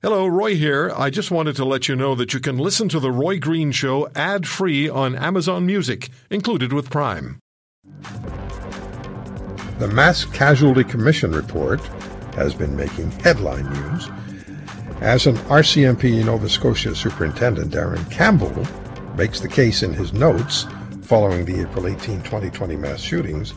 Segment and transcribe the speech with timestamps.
[0.00, 0.92] Hello, Roy here.
[0.96, 3.72] I just wanted to let you know that you can listen to The Roy Green
[3.72, 7.40] Show ad free on Amazon Music, included with Prime.
[9.80, 11.80] The Mass Casualty Commission report
[12.36, 14.08] has been making headline news
[15.00, 18.64] as an RCMP Nova Scotia Superintendent, Darren Campbell,
[19.16, 20.68] makes the case in his notes
[21.02, 23.52] following the April 18, 2020 mass shootings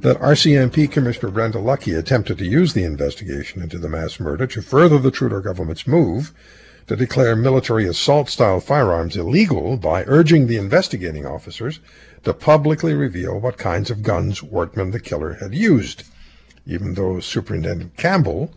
[0.00, 4.62] that RCMP Commissioner Brenda Lucki attempted to use the investigation into the mass murder to
[4.62, 6.32] further the Trudeau government's move
[6.86, 11.80] to declare military assault style firearms illegal by urging the investigating officers
[12.24, 16.04] to publicly reveal what kinds of guns Wortman the killer had used,
[16.66, 18.54] even though Superintendent Campbell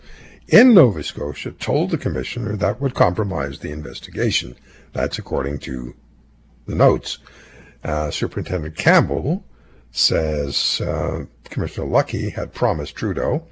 [0.47, 4.55] in Nova Scotia told the commissioner that would compromise the investigation.
[4.93, 5.95] That's according to
[6.65, 7.17] the notes.
[7.83, 9.43] Uh, Superintendent Campbell
[9.91, 13.43] says uh, Commissioner Lucki had promised Trudeau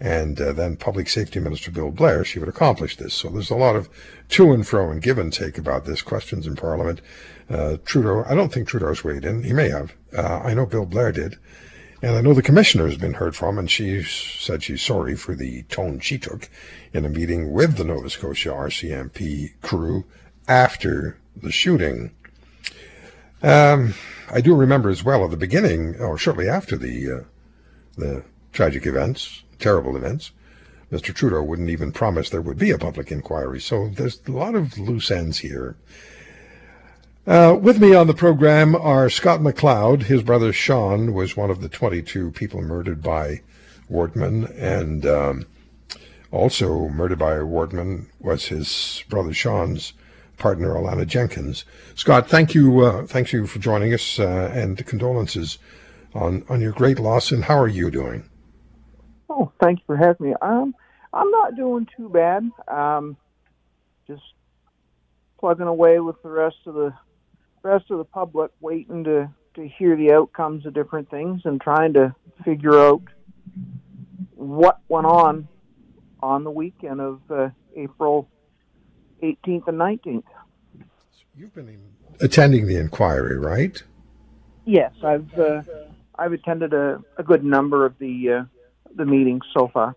[0.00, 3.14] and uh, then Public Safety Minister Bill Blair she would accomplish this.
[3.14, 3.88] So there's a lot of
[4.30, 7.00] to and fro and give and take about this, questions in Parliament.
[7.48, 9.44] Uh, Trudeau, I don't think Trudeau's weighed in.
[9.44, 9.94] He may have.
[10.16, 11.38] Uh, I know Bill Blair did.
[12.02, 15.36] And I know the commissioner has been heard from, and she said she's sorry for
[15.36, 16.50] the tone she took
[16.92, 20.04] in a meeting with the Nova Scotia RCMP crew
[20.48, 22.10] after the shooting.
[23.42, 23.94] Um,
[24.30, 27.24] I do remember as well at the beginning, or shortly after the uh,
[27.96, 30.32] the tragic events, terrible events,
[30.92, 31.14] Mr.
[31.14, 33.60] Trudeau wouldn't even promise there would be a public inquiry.
[33.60, 35.76] So there's a lot of loose ends here.
[37.26, 40.02] Uh, with me on the program are Scott McLeod.
[40.02, 43.40] His brother Sean was one of the 22 people murdered by
[43.90, 45.46] Wortman, and um,
[46.30, 49.94] also murdered by Wortman was his brother Sean's
[50.42, 51.64] partner, Alanna Jenkins.
[51.94, 55.58] Scott, thank you, uh, thank you for joining us, uh, and the condolences
[56.14, 57.30] on on your great loss.
[57.30, 58.28] And how are you doing?
[59.30, 60.34] Oh, thank you for having me.
[60.42, 60.74] Um,
[61.12, 62.50] I'm not doing too bad.
[62.66, 63.16] Um,
[64.08, 64.22] just
[65.38, 66.92] plugging away with the rest of the
[67.62, 71.92] rest of the public, waiting to to hear the outcomes of different things and trying
[71.92, 72.14] to
[72.44, 73.02] figure out
[74.34, 75.46] what went on
[76.20, 78.28] on the weekend of uh, April
[79.22, 80.24] 18th and 19th.
[81.36, 81.78] You've been
[82.20, 83.82] attending the inquiry, right?
[84.64, 85.62] Yes, I've uh,
[86.18, 88.44] I've attended a, a good number of the uh,
[88.94, 89.96] the meetings so far.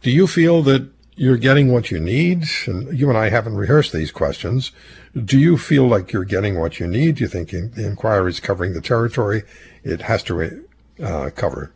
[0.00, 2.44] Do you feel that you're getting what you need?
[2.66, 4.72] And you and I haven't rehearsed these questions.
[5.14, 7.16] Do you feel like you're getting what you need?
[7.16, 9.44] Do you think the inquiry is covering the territory
[9.82, 10.64] it has to
[11.02, 11.72] uh, cover?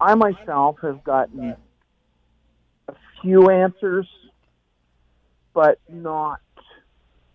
[0.00, 1.56] I myself have gotten
[2.88, 4.06] a few answers,
[5.54, 6.40] but not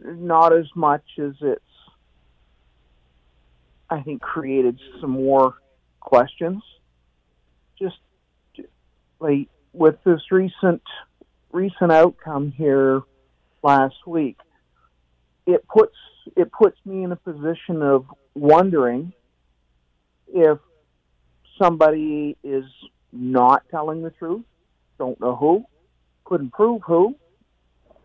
[0.03, 1.62] not as much as it's
[3.90, 5.56] I think created some more
[6.00, 6.62] questions.
[7.81, 7.97] Just
[9.19, 10.84] like with this recent
[11.52, 13.02] recent outcome here
[13.63, 14.38] last week,
[15.47, 15.96] it puts
[16.36, 18.06] it puts me in a position of
[18.36, 19.13] wondering
[20.28, 20.59] if
[21.59, 22.66] somebody is
[23.12, 24.44] not telling the truth.
[24.97, 25.66] Don't know who,
[26.25, 27.16] couldn't prove who,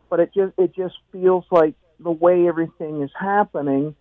[0.09, 3.95] but it just it just feels like the way everything is happening,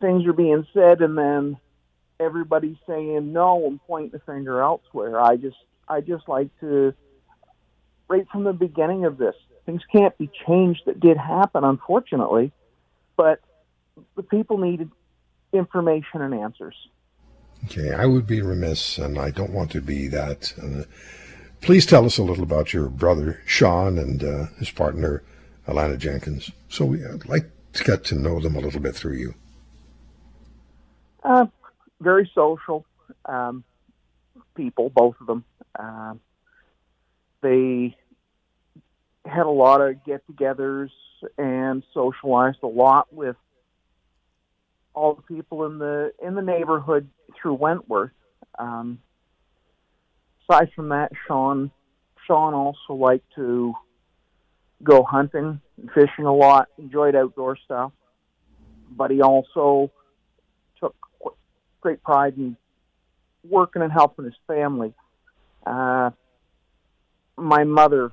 [0.00, 1.58] things are being said, and then
[2.20, 5.20] everybody's saying no and pointing the finger elsewhere.
[5.20, 5.56] I just
[5.88, 6.94] I just like to
[8.08, 9.34] right from the beginning of this,
[9.66, 12.52] things can't be changed that did happen, unfortunately,
[13.16, 13.40] but
[14.16, 14.90] the people needed
[15.52, 16.74] information and answers.
[17.66, 20.52] Okay, I would be remiss, and I don't want to be that.
[20.62, 20.84] Uh,
[21.64, 25.22] please tell us a little about your brother Sean and uh, his partner
[25.66, 26.50] Alanna Jenkins.
[26.68, 29.34] So we, I'd like to get to know them a little bit through you.
[31.22, 31.46] Uh,
[32.00, 32.84] very social
[33.24, 33.64] um,
[34.54, 35.44] people, both of them.
[35.78, 36.14] Uh,
[37.40, 37.96] they
[39.24, 40.90] had a lot of get-togethers
[41.38, 43.36] and socialized a lot with
[44.92, 47.08] all the people in the in the neighborhood
[47.40, 48.12] through Wentworth.
[48.58, 48.98] Um,
[50.48, 51.70] aside from that, Sean
[52.26, 53.74] Sean also liked to
[54.82, 56.68] go hunting and fishing a lot.
[56.78, 57.92] Enjoyed outdoor stuff,
[58.90, 59.90] but he also
[60.80, 60.94] took
[61.80, 62.56] great pride in
[63.48, 64.94] working and helping his family.
[65.66, 66.10] Uh,
[67.36, 68.10] my mother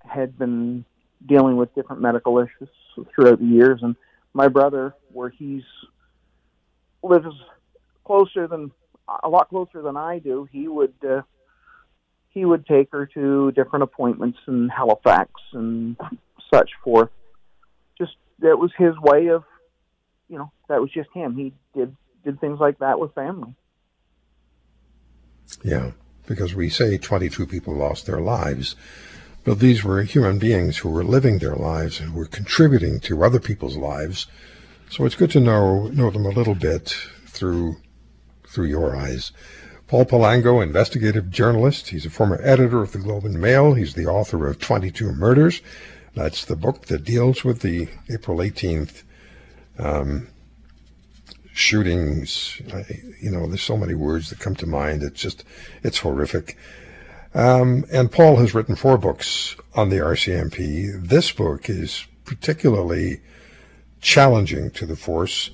[0.00, 0.84] had been
[1.26, 2.68] dealing with different medical issues
[3.14, 3.96] throughout the years, and
[4.34, 5.62] my brother, where he's
[7.02, 7.26] lives
[8.04, 8.70] closer than
[9.22, 11.22] a lot closer than I do, he would uh,
[12.34, 15.96] he would take her to different appointments in Halifax and
[16.52, 17.10] such forth.
[17.96, 19.44] Just that was his way of,
[20.28, 21.36] you know, that was just him.
[21.36, 23.54] He did did things like that with family.
[25.62, 25.92] Yeah.
[26.26, 28.74] because we say 22 people lost their lives,
[29.44, 33.38] but these were human beings who were living their lives and were contributing to other
[33.38, 34.26] people's lives.
[34.88, 36.88] So it's good to know know them a little bit
[37.26, 37.76] through
[38.46, 39.32] through your eyes.
[39.86, 41.88] Paul Palango, investigative journalist.
[41.88, 43.74] He's a former editor of the Globe and Mail.
[43.74, 45.60] He's the author of 22 Murders.
[46.14, 49.02] That's the book that deals with the April 18th
[49.78, 50.28] um,
[51.52, 52.62] shootings.
[53.20, 55.02] You know, there's so many words that come to mind.
[55.02, 55.44] It's just,
[55.82, 56.56] it's horrific.
[57.34, 61.08] Um, and Paul has written four books on the RCMP.
[61.08, 63.20] This book is particularly
[64.00, 65.50] challenging to the force.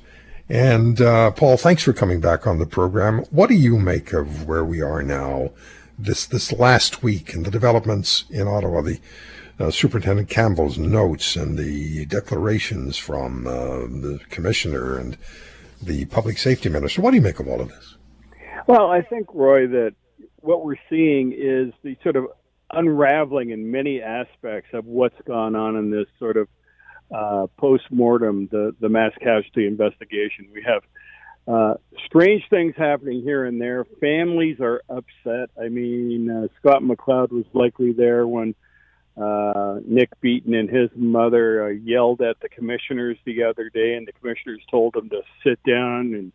[0.50, 3.20] And uh, Paul, thanks for coming back on the program.
[3.30, 5.50] What do you make of where we are now,
[5.96, 8.82] this this last week, and the developments in Ottawa?
[8.82, 8.98] The
[9.60, 15.16] uh, Superintendent Campbell's notes and the declarations from uh, the commissioner and
[15.80, 17.00] the public safety minister.
[17.00, 17.96] What do you make of all of this?
[18.66, 19.94] Well, I think, Roy, that
[20.40, 22.26] what we're seeing is the sort of
[22.72, 26.48] unraveling in many aspects of what's gone on in this sort of
[27.14, 30.48] uh, post mortem, the, the mass casualty investigation.
[30.52, 30.82] We have
[31.48, 31.74] uh,
[32.06, 33.84] strange things happening here and there.
[34.00, 35.50] Families are upset.
[35.60, 38.54] I mean, uh, Scott McLeod was likely there when
[39.20, 44.06] uh, Nick Beaton and his mother uh, yelled at the commissioners the other day, and
[44.06, 46.14] the commissioners told them to sit down.
[46.14, 46.32] And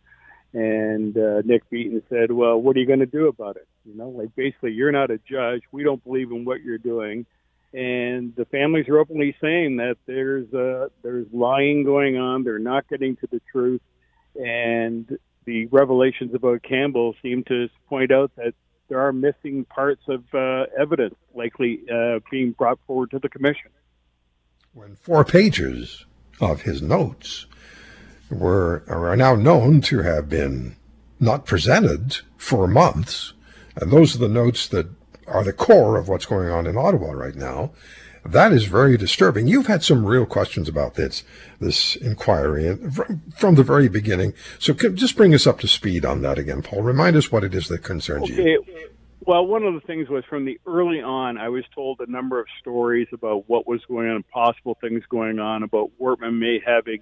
[0.52, 3.66] and uh, Nick Beaton said, "Well, what are you going to do about it?
[3.84, 5.62] You know, like basically, you're not a judge.
[5.72, 7.26] We don't believe in what you're doing."
[7.72, 12.44] And the families are openly saying that there's uh, there's lying going on.
[12.44, 13.82] They're not getting to the truth,
[14.34, 18.54] and the revelations about Campbell seem to point out that
[18.88, 23.70] there are missing parts of uh, evidence likely uh, being brought forward to the commission.
[24.72, 26.04] When four pages
[26.40, 27.46] of his notes
[28.30, 30.76] were are now known to have been
[31.18, 33.32] not presented for months,
[33.76, 34.88] and those are the notes that
[35.26, 37.72] are the core of what's going on in Ottawa right now.
[38.24, 39.46] That is very disturbing.
[39.46, 41.22] You've had some real questions about this
[41.60, 44.34] this inquiry from, from the very beginning.
[44.58, 46.82] So just bring us up to speed on that again, Paul.
[46.82, 48.42] Remind us what it is that concerns okay.
[48.42, 48.90] you.
[49.26, 52.38] Well, one of the things was from the early on, I was told a number
[52.38, 57.00] of stories about what was going on, possible things going on about Wortman may having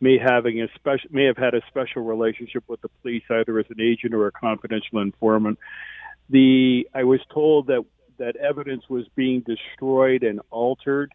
[0.00, 3.66] may having a special may have had a special relationship with the police, either as
[3.70, 5.58] an agent or a confidential informant.
[6.30, 7.84] The I was told that
[8.18, 11.12] that evidence was being destroyed and altered.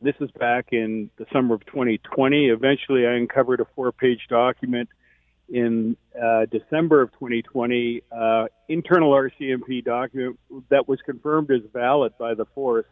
[0.00, 2.48] This is back in the summer of 2020.
[2.48, 4.88] Eventually, I uncovered a four-page document
[5.48, 10.38] in uh, December of 2020, uh, internal RCMP document
[10.70, 12.86] that was confirmed as valid by the force,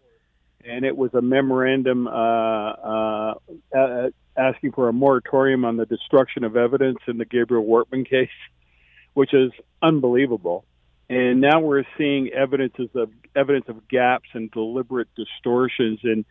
[0.65, 3.35] and it was a memorandum uh, uh,
[3.77, 4.09] uh
[4.39, 8.29] asking for a moratorium on the destruction of evidence in the Gabriel Wortman case,
[9.15, 9.51] which is
[9.83, 10.65] unbelievable
[11.09, 16.25] and now we're seeing evidences of evidence of gaps and deliberate distortions in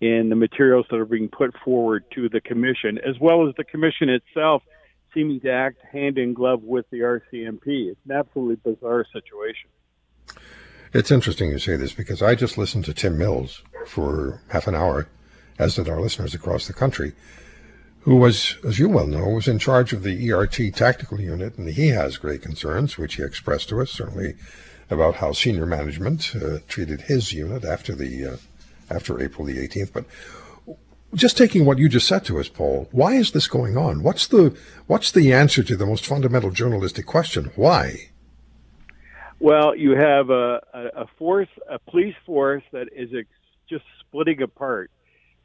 [0.00, 3.64] in the materials that are being put forward to the commission, as well as the
[3.64, 4.62] commission itself
[5.12, 7.90] seeming to act hand in glove with the RCMP.
[7.90, 9.68] It's an absolutely bizarre situation.
[10.94, 14.74] It's interesting you say this because I just listened to Tim Mills for half an
[14.74, 15.06] hour,
[15.58, 17.12] as did our listeners across the country
[18.00, 21.68] who was, as you well know, was in charge of the ERT tactical unit, and
[21.68, 24.34] he has great concerns, which he expressed to us, certainly
[24.88, 28.36] about how senior management uh, treated his unit after the uh,
[28.90, 29.92] after April the 18th.
[29.92, 30.04] But
[31.14, 34.02] just taking what you just said to us, Paul, why is this going on?
[34.02, 37.52] What's the what's the answer to the most fundamental journalistic question?
[37.54, 38.10] Why?
[39.38, 43.28] Well, you have a, a force, a police force that is ex-
[43.68, 44.90] just splitting apart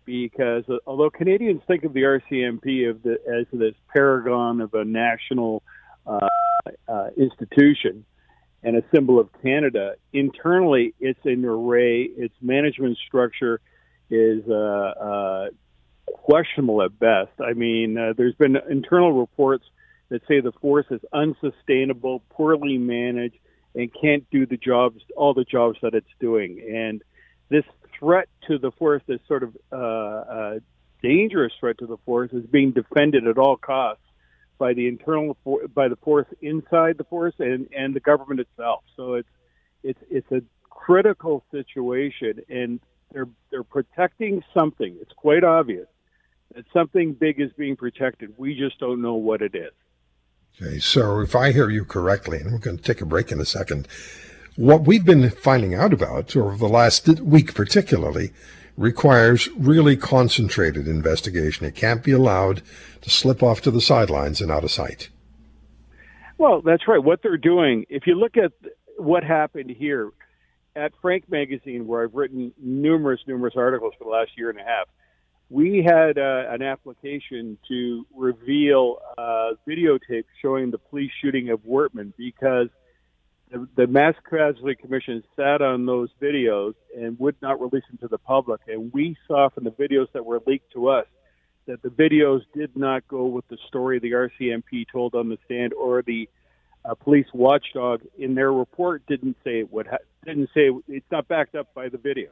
[0.06, 4.86] because uh, although Canadians think of the RCMP of the, as this paragon of a
[4.86, 5.64] national
[6.06, 6.28] uh,
[6.88, 8.06] uh, institution
[8.64, 12.04] and a symbol of Canada, internally it's an array.
[12.04, 13.60] Its management structure
[14.10, 15.48] is uh, uh,
[16.06, 17.32] questionable at best.
[17.40, 19.66] I mean, uh, there's been internal reports
[20.10, 23.38] that say the force is unsustainable, poorly managed,
[23.74, 26.62] and can't do the jobs, all the jobs that it's doing.
[26.74, 27.04] And
[27.50, 27.66] this
[28.00, 30.60] threat to the forest, this sort of uh,
[31.02, 34.02] dangerous threat to the forest, is being defended at all costs
[34.58, 38.84] by the internal for, by the force inside the forest and and the government itself.
[38.96, 39.30] So it's
[39.84, 42.80] it's it's a critical situation, and
[43.12, 44.98] they're they're protecting something.
[45.02, 45.88] It's quite obvious
[46.54, 48.34] that something big is being protected.
[48.38, 49.72] We just don't know what it is.
[50.62, 53.42] Okay, so if I hear you correctly, and we're going to take a break in
[53.42, 53.90] a second,
[54.56, 58.32] what we've been finding out about over the last week, particularly,
[58.78, 61.66] requires really concentrated investigation.
[61.66, 62.62] It can't be allowed
[63.02, 65.10] to slip off to the sidelines and out of sight.
[66.38, 67.02] Well, that's right.
[67.02, 68.52] What they're doing, if you look at
[68.98, 70.12] what happened here
[70.76, 74.64] at Frank Magazine, where I've written numerous, numerous articles for the last year and a
[74.64, 74.88] half,
[75.50, 82.14] we had uh, an application to reveal uh, videotape showing the police shooting of Wortman
[82.18, 82.68] because
[83.52, 88.08] the, the Mass Casualty Commission sat on those videos and would not release them to
[88.08, 88.62] the public.
[88.68, 91.06] And we saw from the videos that were leaked to us
[91.68, 95.74] that the videos did not go with the story the RCMP told on the stand
[95.74, 96.30] or the
[96.84, 101.12] uh, police watchdog in their report didn't say it would ha- didn't say it, it's
[101.12, 102.30] not backed up by the video,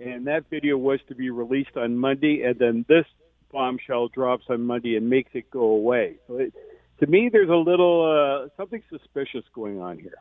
[0.00, 3.04] and that video was to be released on Monday, and then this
[3.52, 6.16] bombshell drops on Monday and makes it go away.
[6.26, 6.54] So it,
[7.00, 10.18] to me, there's a little uh, something suspicious going on here.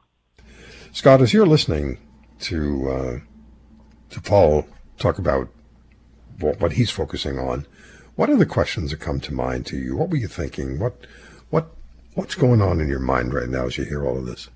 [0.92, 1.98] Scott, as you're listening
[2.42, 3.20] to uh,
[4.10, 4.68] to Paul
[4.98, 5.50] talk about
[6.40, 7.66] what he's focusing on,
[8.16, 9.96] what are the questions that come to mind to you?
[9.96, 10.80] What were you thinking?
[10.80, 11.06] What
[11.50, 11.72] what
[12.16, 14.50] What's going on in your mind right now as you hear all of this?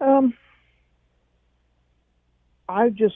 [0.00, 0.34] Um,
[2.68, 3.14] I just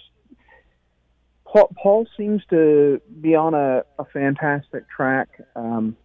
[1.44, 5.28] Paul, Paul seems to be on a, a fantastic track.
[5.56, 5.96] Um,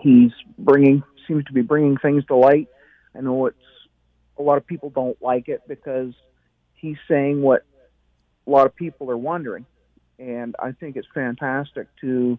[0.00, 2.68] he's bringing seems to be bringing things to light.
[3.16, 3.56] I know it's
[4.38, 6.12] a lot of people don't like it because
[6.74, 7.64] he's saying what
[8.46, 9.66] a lot of people are wondering,
[10.18, 12.38] and I think it's fantastic to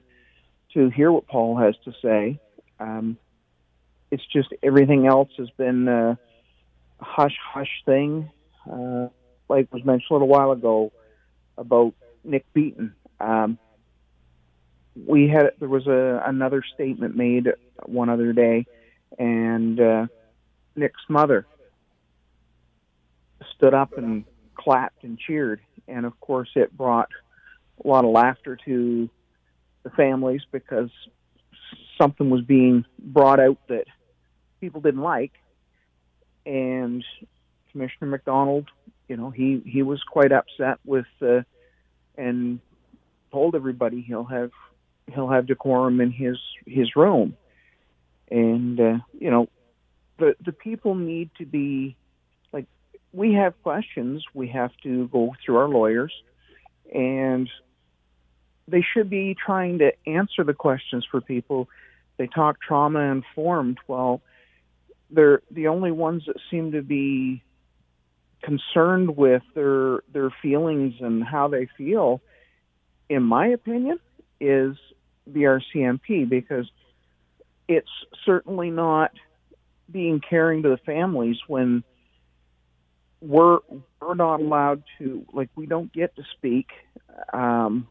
[0.74, 2.40] to hear what Paul has to say
[2.80, 3.18] um,
[4.12, 6.18] it's just everything else has been a
[7.00, 8.30] hush hush thing,
[8.72, 9.08] uh,
[9.50, 10.92] like was mentioned a little while ago
[11.58, 12.94] about Nick Beaton.
[13.20, 13.58] Um,
[15.08, 17.48] we had there was a another statement made
[17.86, 18.66] one other day,
[19.18, 20.08] and uh,
[20.76, 21.46] Nick's mother
[23.56, 24.26] stood up and
[24.56, 27.10] clapped and cheered, and of course it brought
[27.84, 29.10] a lot of laughter to
[29.84, 30.90] the families because
[32.00, 33.86] something was being brought out that
[34.62, 35.34] people didn't like,
[36.46, 37.04] and
[37.72, 38.70] Commissioner MacDonald,
[39.08, 41.42] you know, he he was quite upset with, uh,
[42.18, 42.60] and
[43.32, 44.52] told everybody he'll have
[45.14, 47.36] he'll have decorum in his his room,
[48.32, 49.48] and uh, you know,
[50.18, 51.96] the the people need to be
[52.52, 52.68] like
[53.12, 56.14] we have questions, we have to go through our lawyers,
[56.94, 57.50] and
[58.68, 61.70] they should be trying to answer the questions for people.
[62.18, 63.80] They talk trauma informed.
[63.88, 64.22] Well,
[65.10, 67.44] they're the only ones that seem to be
[68.42, 72.22] concerned with their their feelings and how they feel,
[73.10, 74.00] in my opinion,
[74.40, 74.76] is
[75.26, 76.70] the RCMP because
[77.68, 77.90] it's
[78.26, 79.12] certainly not
[79.92, 81.84] being caring to the families when
[83.22, 83.60] we're
[84.02, 86.68] we're not allowed to like we don't get to speak.
[87.32, 87.88] Um,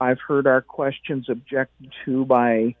[0.00, 2.76] I've heard our questions objected to by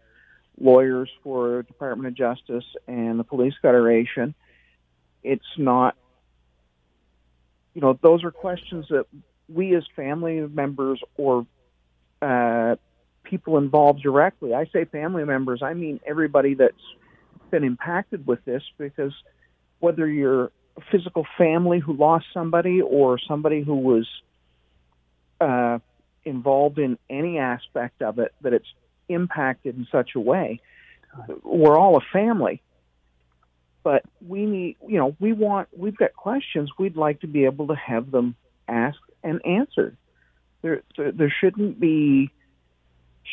[0.60, 4.34] lawyers for Department of Justice and the Police Federation.
[5.24, 5.96] It's not,
[7.74, 9.06] you know, those are questions that
[9.48, 11.46] we as family members or
[12.22, 12.76] uh,
[13.28, 16.74] people involved directly, I say family members, I mean everybody that's
[17.50, 19.12] been impacted with this because
[19.80, 20.44] whether you're
[20.76, 24.06] a physical family who lost somebody or somebody who was
[25.40, 25.78] uh,
[26.24, 28.72] involved in any aspect of it that it's
[29.08, 30.60] impacted in such a way.
[31.42, 32.62] We're all a family,
[33.82, 36.70] but we need, you know, we want, we've got questions.
[36.78, 38.36] We'd like to be able to have them
[38.68, 39.96] asked and answered.
[40.62, 42.30] There, there, there shouldn't be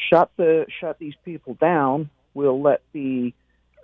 [0.10, 2.10] shut the shut these people down.
[2.34, 3.34] We'll let the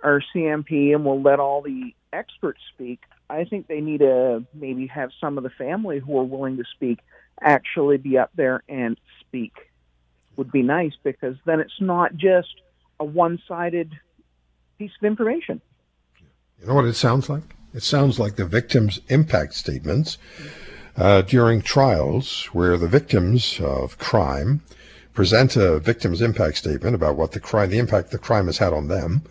[0.02, 3.00] RCMP and we'll let all the experts speak.
[3.30, 6.64] I think they need to maybe have some of the family who are willing to
[6.74, 6.98] speak
[7.40, 9.52] actually be up there and speak
[10.36, 12.60] would be nice because then it's not just
[13.00, 13.92] a one-sided
[14.78, 15.60] piece of information.
[16.60, 17.56] You know what it sounds like?
[17.74, 20.18] It sounds like the victims' impact statements
[20.96, 24.62] uh, during trials where the victims of crime
[25.14, 28.72] present a victim's impact statement about what the crime, the impact the crime has had
[28.72, 29.22] on them,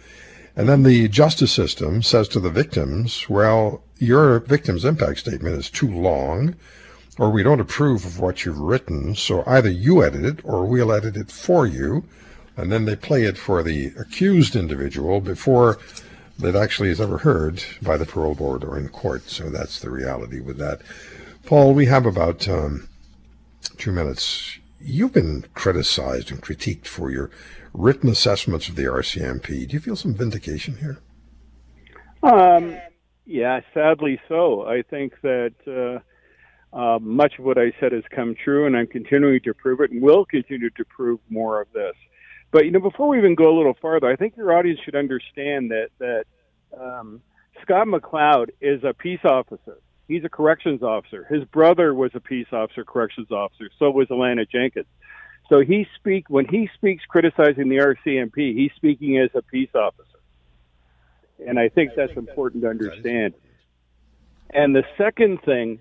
[0.56, 5.70] and then the justice system says to the victims, well, your victim's impact statement is
[5.70, 6.56] too long
[7.18, 10.92] or we don't approve of what you've written, so either you edit it or we'll
[10.92, 12.04] edit it for you.
[12.58, 15.78] And then they play it for the accused individual before
[16.42, 19.30] it actually is ever heard by the parole board or in court.
[19.30, 20.82] So that's the reality with that.
[21.46, 22.88] Paul, we have about um,
[23.78, 24.58] two minutes.
[24.84, 27.30] You've been criticized and critiqued for your
[27.74, 29.68] written assessments of the RCMP.
[29.68, 31.00] Do you feel some vindication here?
[32.24, 32.78] Um,
[33.26, 34.64] yeah, sadly so.
[34.68, 38.88] I think that uh, uh, much of what I said has come true, and I'm
[38.88, 41.96] continuing to prove it, and will continue to prove more of this.
[42.52, 44.96] But you know, before we even go a little farther, I think your audience should
[44.96, 46.26] understand that that
[46.80, 47.22] um,
[47.62, 49.78] Scott McLeod is a peace officer.
[50.12, 51.26] He's a corrections officer.
[51.30, 53.70] His brother was a peace officer, corrections officer.
[53.80, 54.88] So was Alanna Jenkins.
[55.48, 60.20] So he speak when he speaks criticizing the RCMP, he's speaking as a peace officer.
[61.48, 63.36] And I think that's important to understand.
[64.50, 65.80] And the second thing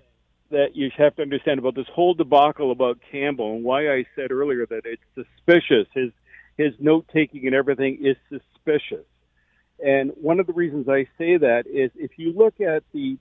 [0.49, 4.31] that you have to understand about this whole debacle about Campbell and why I said
[4.31, 5.87] earlier that it's suspicious.
[5.93, 6.11] His
[6.55, 9.05] his note taking and everything is suspicious.
[9.83, 13.17] And one of the reasons I say that is if you look at the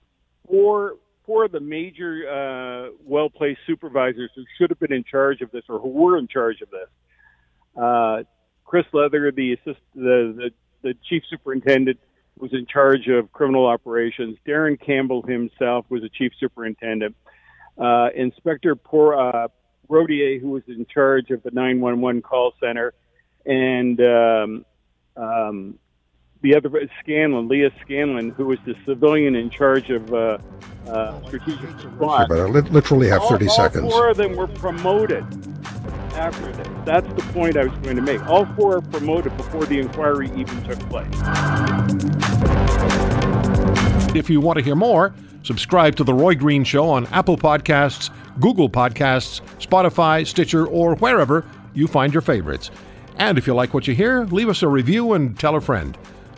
[0.51, 5.41] four four of the major uh, well placed supervisors who should have been in charge
[5.43, 6.89] of this or who were in charge of this,
[7.81, 8.23] uh,
[8.65, 10.51] Chris Leather, the assist, the, the
[10.83, 11.99] the chief superintendent,
[12.39, 14.39] was in charge of criminal operations.
[14.47, 17.15] Darren Campbell himself was a chief superintendent.
[17.79, 19.49] Uh, Inspector Por, uh,
[19.89, 22.95] Rodier, who was in charge of the 911 call center,
[23.45, 24.65] and um,
[25.17, 25.79] um,
[26.43, 26.71] the other
[27.03, 30.39] Scanlan, Lia Scanlan, who was the civilian in charge of uh,
[30.87, 32.29] uh, strategic response.
[32.29, 33.85] But I literally have 30 all, seconds.
[33.85, 35.25] All four of them were promoted
[36.15, 36.69] after this.
[36.85, 38.25] That's the point I was going to make.
[38.27, 41.07] All four are promoted before the inquiry even took place.
[44.15, 48.11] If you want to hear more, subscribe to The Roy Green Show on Apple Podcasts,
[48.41, 51.45] Google Podcasts, Spotify, Stitcher, or wherever
[51.75, 52.71] you find your favorites.
[53.17, 55.97] And if you like what you hear, leave us a review and tell a friend.